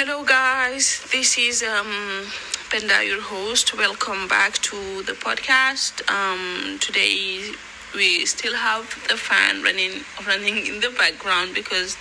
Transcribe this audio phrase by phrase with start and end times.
[0.00, 1.04] Hello, guys.
[1.10, 2.30] This is um,
[2.70, 3.76] Peinda, your host.
[3.76, 6.08] Welcome back to the podcast.
[6.08, 7.50] Um, today
[7.92, 11.96] we still have the fan running running in the background because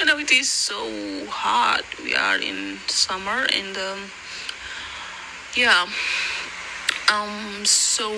[0.00, 0.82] you know it is so
[1.28, 1.84] hot.
[2.02, 4.10] We are in summer and um,
[5.54, 5.86] yeah.
[7.08, 7.64] Um.
[7.64, 8.10] So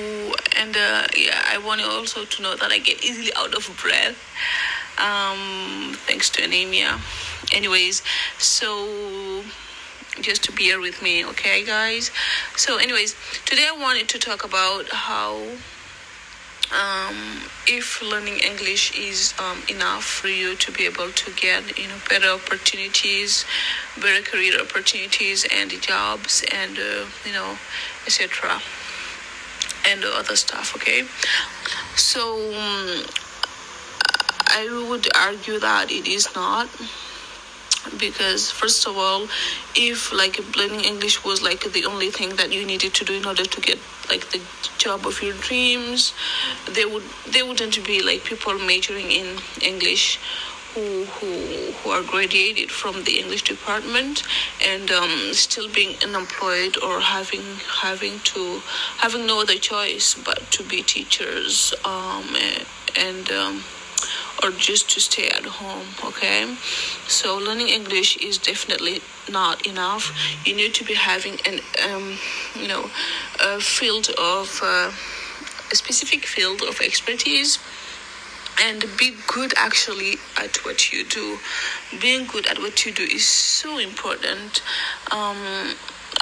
[0.56, 3.68] and uh, yeah, I want you also to know that I get easily out of
[3.82, 4.16] breath.
[5.00, 7.00] Um, thanks to anemia.
[7.52, 8.02] Anyways,
[8.38, 9.42] so
[10.20, 12.10] just to bear with me, okay, guys.
[12.56, 13.14] So, anyways,
[13.46, 15.40] today I wanted to talk about how
[16.70, 21.88] um, if learning English is um, enough for you to be able to get you
[21.88, 23.44] know better opportunities,
[23.96, 27.56] better career opportunities, and jobs, and uh, you know,
[28.06, 28.60] etc.
[29.88, 30.76] And other stuff.
[30.76, 31.02] Okay,
[31.96, 33.04] so um,
[34.50, 36.68] I would argue that it is not
[37.98, 39.26] because first of all
[39.74, 43.24] if like learning english was like the only thing that you needed to do in
[43.24, 43.78] order to get
[44.10, 44.40] like the
[44.76, 46.12] job of your dreams
[46.66, 50.18] there would there wouldn't be like people majoring in english
[50.74, 54.22] who who who are graduated from the english department
[54.62, 57.42] and um, still being unemployed or having
[57.80, 58.60] having to
[58.98, 62.36] having no other choice but to be teachers um,
[62.96, 63.64] and um,
[64.42, 66.54] or just to stay at home okay?
[67.06, 70.12] So learning english is definitely not enough.
[70.44, 72.18] You need to be having an um,
[72.54, 72.90] you know
[73.40, 74.90] a field of uh,
[75.72, 77.58] a specific field of expertise
[78.62, 81.38] and be good actually at what you do.
[82.00, 84.62] Being good at what you do is so important.
[85.10, 85.76] Um,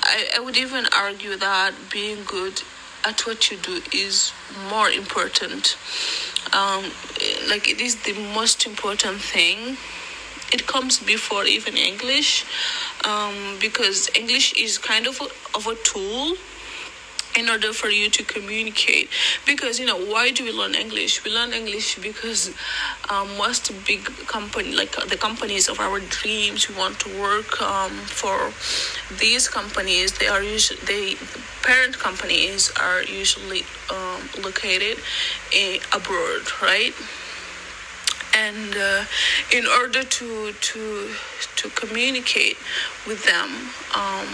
[0.05, 2.62] I, I would even argue that being good
[3.05, 4.32] at what you do is
[4.70, 5.77] more important
[6.52, 6.84] um,
[7.48, 9.77] like it is the most important thing.
[10.50, 12.46] It comes before even english
[13.04, 16.36] um, because english is kind of a, of a tool
[17.36, 19.08] in order for you to communicate.
[19.46, 21.25] Because you know why do we learn english?
[21.25, 22.50] We learn english because
[23.10, 27.92] um, most big company like the companies of our dreams we want to work um,
[28.20, 28.53] for
[29.19, 33.62] these companies they are usually they the parent companies are usually
[34.18, 34.98] um, located
[35.52, 36.94] in, abroad right?
[38.36, 39.04] And uh,
[39.52, 41.08] in order to to
[41.56, 42.56] to communicate
[43.06, 43.48] with them
[43.94, 44.28] um,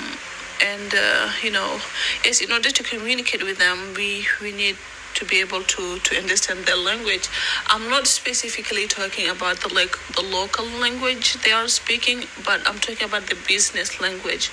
[0.63, 1.81] and uh, you know
[2.25, 4.77] yes in order to communicate with them we we need
[5.15, 7.29] to be able to to understand their language.
[7.69, 12.79] I'm not specifically talking about the like the local language they are speaking but i'm
[12.79, 14.49] talking about the business language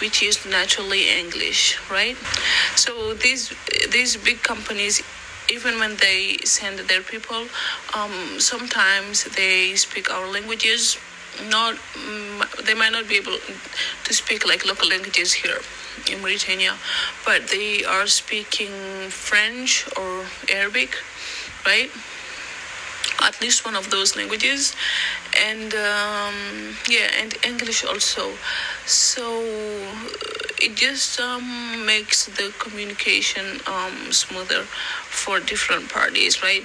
[0.00, 2.16] which is naturally english right?
[2.76, 3.52] So these
[3.90, 5.02] these big companies
[5.50, 7.46] even when they send their people
[7.94, 10.98] um, sometimes they speak our languages
[11.48, 13.38] not mm, they might not be able
[14.04, 15.60] to speak like local languages here
[16.10, 16.74] in Mauritania,
[17.24, 18.72] but they are speaking
[19.08, 20.96] French or Arabic,
[21.66, 21.90] right?
[23.20, 24.74] At least one of those languages,
[25.38, 28.32] and um, yeah, and English also.
[28.84, 29.42] So
[30.60, 34.62] it just um, makes the communication um, smoother
[35.10, 36.64] for different parties, right?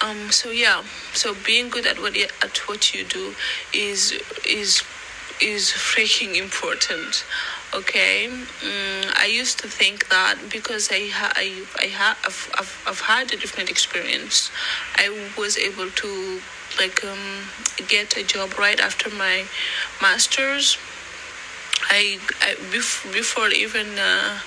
[0.00, 3.34] Um, so yeah, so being good at what at what you do
[3.72, 4.12] is
[4.46, 4.82] is
[5.42, 7.24] is freaking important.
[7.74, 12.84] Okay, mm, I used to think that because I ha- I I ha- I've, I've,
[12.86, 14.50] I've had a different experience,
[14.96, 16.40] I was able to
[16.78, 17.48] like um,
[17.88, 19.44] get a job right after my
[20.00, 20.78] masters.
[21.90, 24.38] I, I bef- before even uh,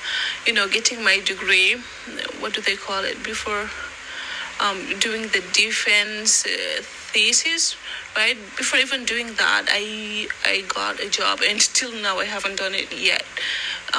[0.45, 1.75] you know getting my degree,
[2.39, 3.21] what do they call it?
[3.23, 3.69] Before
[4.59, 6.81] um, doing the defense uh,
[7.15, 7.77] thesis,
[8.17, 8.37] right?
[8.57, 12.75] Before even doing that, I I got a job, and still now I haven't done
[12.75, 13.23] it yet.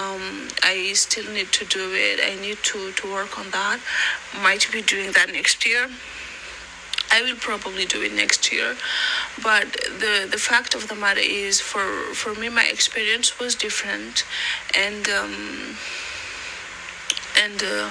[0.02, 0.24] Um,
[0.62, 2.20] I still need to do it.
[2.30, 3.78] I need to to work on that.
[4.48, 5.88] Might be doing that next year.
[7.16, 8.76] I will probably do it next year,
[9.48, 9.66] but
[10.02, 11.86] the the fact of the matter is, for
[12.20, 14.24] for me, my experience was different,
[14.86, 15.04] and.
[15.08, 15.34] Um,
[17.46, 17.90] and uh,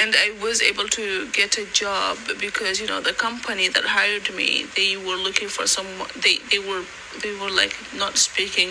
[0.00, 4.32] and I was able to get a job because you know the company that hired
[4.34, 6.84] me they were looking for someone they they were
[7.22, 8.70] they were like not speaking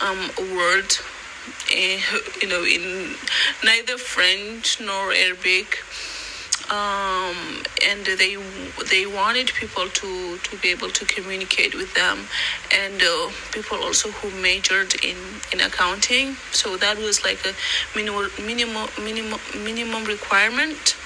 [0.00, 0.90] um, a word
[1.72, 2.00] eh,
[2.42, 3.14] you know in
[3.64, 5.82] neither French nor Arabic
[6.70, 8.36] um, and they
[8.90, 12.26] they wanted people to to be able to communicate with them
[12.74, 15.16] and uh, people also who majored in
[15.52, 16.36] in accounting.
[16.52, 17.54] So that was like a
[17.94, 20.96] minimum minimum minimum minimum requirement.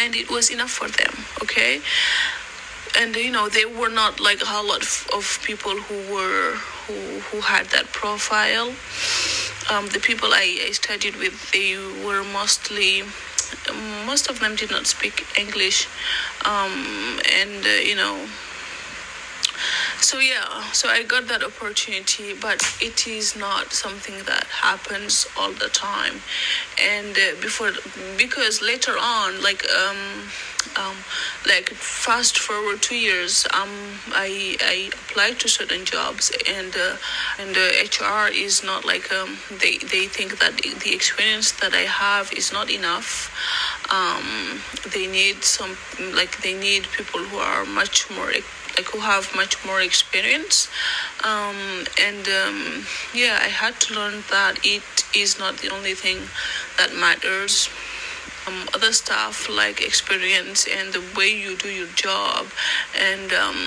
[0.00, 1.12] And it was enough for them
[1.42, 1.80] okay?
[2.98, 6.54] And you know there were not like a lot of, of people who were
[6.86, 8.72] who who had that profile.
[9.70, 13.02] Um, the people I, I studied with they were mostly
[14.06, 15.88] most of them did not speak english
[16.44, 18.26] um, and uh, you know
[20.00, 25.52] so yeah so i got that opportunity but it is not something that happens all
[25.52, 26.20] the time.
[26.80, 27.72] And uh, before
[28.16, 30.30] because later on like um
[30.76, 30.96] um
[31.46, 33.70] like fast forward two years um
[34.12, 36.96] i i applied to certain jobs and uh,
[37.38, 41.86] and uh, hr is not like um they they think that the experience that i
[42.04, 43.32] have is not enough.
[43.90, 44.60] Um
[44.94, 45.76] they need some
[46.14, 48.30] like they need people who are much more
[48.78, 50.68] like who have much more experience.
[51.24, 54.86] Um, and um, yeah i had to learn that it
[55.22, 56.18] is not the only thing
[56.78, 57.68] that matters.
[58.46, 62.46] Um, other stuff like experience and the way you do your job
[62.96, 63.58] and um,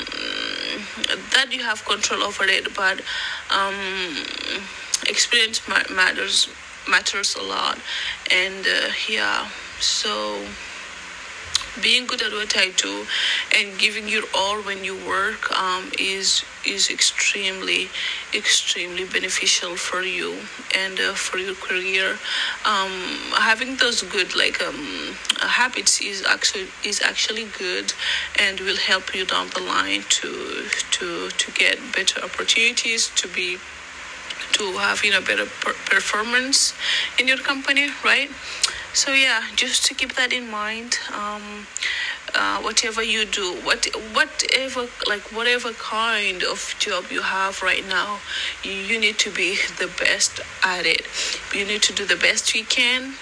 [1.36, 2.98] that you have control over it but
[3.52, 3.75] um,
[5.08, 6.50] experience matters
[6.90, 7.78] matters a lot.
[8.31, 9.50] And uh, yeah
[9.80, 10.46] so
[11.82, 13.06] being good at what I do
[13.56, 17.90] and giving your all when you work um, is is extremely
[18.34, 20.38] extremely beneficial for you
[20.76, 22.18] and uh, for your career.
[22.66, 22.92] Um,
[23.40, 27.94] having those good like um, habits is actually is actually good
[28.40, 33.58] and will help you down the line to to to get better opportunities to be
[34.54, 36.74] to have you know better per- performance
[37.20, 38.30] in your company right
[38.94, 41.68] so yeah just to keep that in mind um,
[42.36, 48.20] uh, whatever you do what whatever like whatever kind of job you have right now
[48.64, 51.08] you, need to be the best at it.
[51.54, 53.16] You need to do the best you can.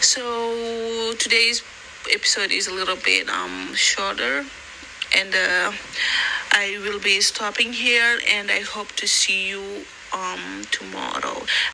[0.00, 1.62] So today's
[2.12, 4.44] episode is a little bit um shorter
[5.14, 5.72] and uh,
[6.52, 11.42] i will be stopping here and i hope to see you um tomorrow